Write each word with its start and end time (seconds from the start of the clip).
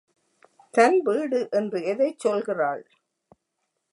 தன் 0.73 1.01
வீடு 1.01 1.47
என்று 1.51 1.83
எதைச் 1.83 2.27
சொல்கிறாள்? 2.27 2.83